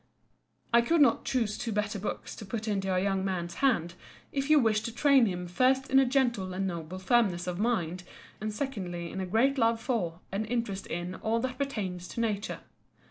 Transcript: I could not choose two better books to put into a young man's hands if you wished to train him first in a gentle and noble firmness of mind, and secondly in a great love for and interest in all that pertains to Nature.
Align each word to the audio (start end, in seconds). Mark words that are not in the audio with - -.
I 0.73 0.81
could 0.81 0.99
not 0.99 1.25
choose 1.25 1.59
two 1.59 1.71
better 1.71 1.99
books 1.99 2.35
to 2.37 2.43
put 2.43 2.67
into 2.67 2.91
a 2.91 2.99
young 2.99 3.23
man's 3.23 3.53
hands 3.61 3.93
if 4.31 4.49
you 4.49 4.57
wished 4.57 4.83
to 4.85 4.91
train 4.91 5.27
him 5.27 5.47
first 5.47 5.91
in 5.91 5.99
a 5.99 6.07
gentle 6.07 6.55
and 6.55 6.65
noble 6.65 6.97
firmness 6.97 7.45
of 7.45 7.59
mind, 7.59 8.01
and 8.41 8.51
secondly 8.51 9.11
in 9.11 9.19
a 9.21 9.27
great 9.27 9.59
love 9.59 9.79
for 9.79 10.19
and 10.31 10.47
interest 10.47 10.87
in 10.87 11.13
all 11.13 11.39
that 11.41 11.59
pertains 11.59 12.07
to 12.07 12.19
Nature. 12.19 12.61